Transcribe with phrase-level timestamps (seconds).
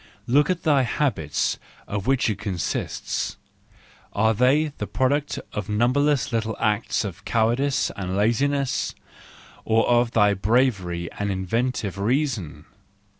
[0.25, 3.37] Look at thy habits of which it consists:
[4.13, 8.95] are they the product of numberless little acts of cowardice and laziness,
[9.63, 12.65] or of thy bravery and inventive reason